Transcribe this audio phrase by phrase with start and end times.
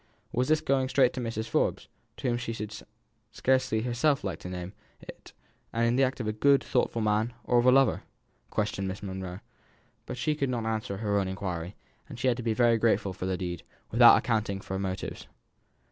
[0.31, 1.47] Was this going straight to Mrs.
[1.47, 2.89] Forbes, to whom she should herself
[3.29, 5.31] scarcely have liked to name it,
[5.71, 8.01] the act of a good, thoughtful man, or of a lover?
[8.49, 9.41] questioned Miss Monro;
[10.07, 11.75] but she could not answer her own inquiry,
[12.09, 13.61] and had to be very grateful for the deed,
[13.91, 15.27] without accounting for the motives.